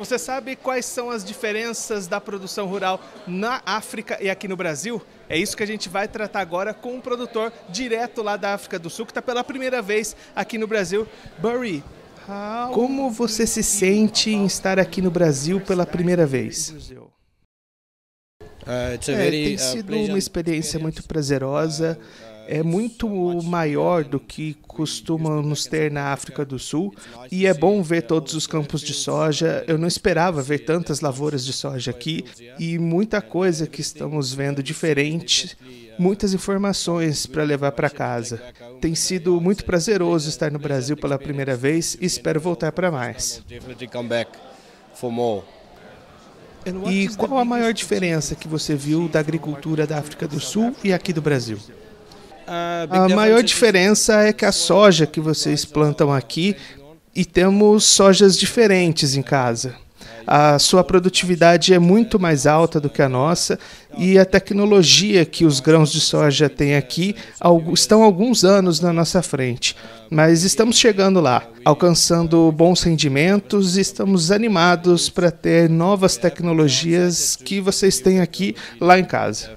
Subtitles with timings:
[0.00, 5.02] Você sabe quais são as diferenças da produção rural na África e aqui no Brasil?
[5.28, 8.78] É isso que a gente vai tratar agora com um produtor direto lá da África
[8.78, 11.06] do Sul, que está pela primeira vez aqui no Brasil.
[11.36, 11.84] Burry,
[12.72, 16.72] como você se sente em estar aqui no Brasil pela primeira vez?
[18.66, 21.98] É, tem sido uma experiência muito prazerosa.
[22.48, 23.08] É muito
[23.44, 26.92] maior do que costumamos ter na África do Sul.
[27.30, 29.62] e é bom ver todos os campos de soja.
[29.68, 32.24] Eu não esperava ver tantas lavouras de soja aqui
[32.58, 35.56] e muita coisa que estamos vendo diferente,
[35.96, 38.42] muitas informações para levar para casa.
[38.80, 43.42] Tem sido muito prazeroso estar no Brasil pela primeira vez e espero voltar para mais.
[46.90, 50.92] E qual a maior diferença que você viu da agricultura da África do Sul e
[50.92, 51.58] aqui do Brasil?
[52.46, 56.56] A maior diferença é que a soja que vocês plantam aqui
[57.14, 59.76] e temos sojas diferentes em casa.
[60.32, 63.58] A sua produtividade é muito mais alta do que a nossa
[63.98, 67.16] e a tecnologia que os grãos de soja têm aqui
[67.74, 69.74] estão alguns anos na nossa frente.
[70.08, 77.60] Mas estamos chegando lá, alcançando bons rendimentos e estamos animados para ter novas tecnologias que
[77.60, 79.50] vocês têm aqui lá em casa.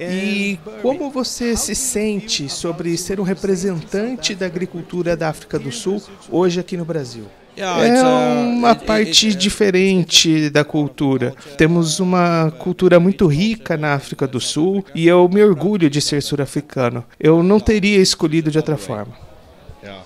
[0.00, 6.02] E como você se sente sobre ser um representante da agricultura da África do Sul
[6.30, 7.24] hoje aqui no Brasil?
[7.56, 11.34] É uma parte diferente da cultura.
[11.56, 16.22] Temos uma cultura muito rica na África do Sul e eu me orgulho de ser
[16.22, 17.04] sul-africano.
[17.18, 19.12] Eu não teria escolhido de outra forma.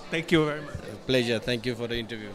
[0.09, 0.83] Thank you very much.
[1.07, 1.39] Pleasure.
[1.39, 2.29] Thank you for the interview.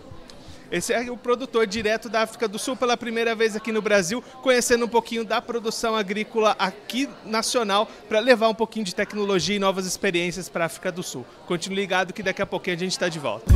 [0.70, 4.22] Esse é o produtor direto da África do Sul pela primeira vez aqui no Brasil,
[4.42, 9.58] conhecendo um pouquinho da produção agrícola aqui nacional para levar um pouquinho de tecnologia e
[9.58, 11.24] novas experiências para a África do Sul.
[11.46, 13.50] Continue ligado que daqui a pouquinho a gente está de volta.